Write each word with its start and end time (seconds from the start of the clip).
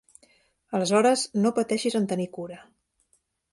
Aleshores, 0.77 1.27
no 1.45 1.53
pateixis 1.59 1.99
en 2.01 2.09
tenir 2.15 2.29
cura. 2.41 2.61